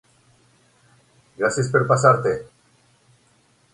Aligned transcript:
Gràcies 1.41 1.69
per 1.75 1.83
passar-te. 1.93 2.33